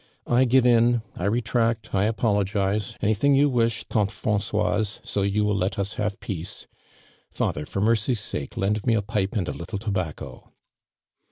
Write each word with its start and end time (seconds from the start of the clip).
"I 0.25 0.45
give 0.45 0.65
in— 0.65 1.03
I 1.15 1.25
retract, 1.25 1.93
I 1.93 2.07
apdogize! 2.07 2.97
Anything 3.03 3.35
you 3.35 3.47
wish, 3.49 3.85
(ante 3.93 4.11
Krancoiso, 4.11 4.99
so 5.05 5.21
you 5.21 5.45
will 5.45 5.55
let 5.55 5.77
us 5.77 5.93
have 5.93 6.19
peace. 6.19 6.65
Father, 7.29 7.67
for 7.67 7.81
meny's 7.81 8.19
sp.ko, 8.19 8.59
len<l 8.59 8.81
me 8.87 8.95
a 8.95 9.03
pipe 9.03 9.35
and 9.35 9.47
a 9.47 9.53
little 9.53 9.77
tobacco!" 9.77 10.53